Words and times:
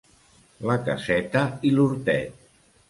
La 0.69 0.77
caseta 0.89 1.45
i 1.71 1.77
l'hortet. 1.77 2.51